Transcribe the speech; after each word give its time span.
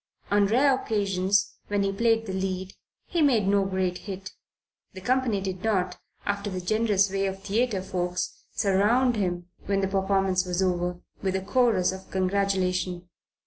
On 0.31 0.47
the 0.47 0.53
rare 0.53 0.73
occasions 0.81 1.59
when 1.67 1.83
he 1.83 1.91
played 1.91 2.25
the 2.25 2.33
lead, 2.33 2.73
he 3.05 3.21
made 3.21 3.47
no 3.47 3.63
great 3.65 3.99
hit. 3.99 4.31
The 4.93 5.01
company 5.01 5.39
did 5.41 5.63
not, 5.63 5.99
after 6.25 6.49
the 6.49 6.59
generous 6.59 7.11
way 7.11 7.27
of 7.27 7.43
theatre 7.43 7.83
folks, 7.83 8.43
surround 8.51 9.15
him, 9.15 9.49
when 9.67 9.81
the 9.81 9.87
performance 9.87 10.43
was 10.43 10.59
over, 10.63 11.01
with 11.21 11.35
a 11.35 11.41
chorus 11.41 11.91
of 11.91 12.09
congratulation. 12.09 13.09